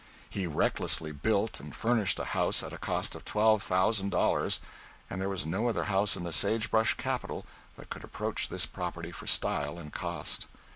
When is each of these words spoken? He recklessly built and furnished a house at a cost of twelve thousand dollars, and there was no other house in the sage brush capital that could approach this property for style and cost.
He 0.31 0.47
recklessly 0.47 1.11
built 1.11 1.59
and 1.59 1.75
furnished 1.75 2.17
a 2.17 2.23
house 2.33 2.63
at 2.63 2.73
a 2.73 2.79
cost 2.79 3.13
of 3.13 3.23
twelve 3.23 3.61
thousand 3.61 4.09
dollars, 4.09 4.59
and 5.11 5.21
there 5.21 5.29
was 5.29 5.45
no 5.45 5.69
other 5.69 5.83
house 5.83 6.17
in 6.17 6.23
the 6.23 6.33
sage 6.33 6.71
brush 6.71 6.95
capital 6.97 7.45
that 7.75 7.91
could 7.91 8.03
approach 8.03 8.49
this 8.49 8.65
property 8.65 9.11
for 9.11 9.27
style 9.27 9.77
and 9.77 9.93
cost. 9.93 10.47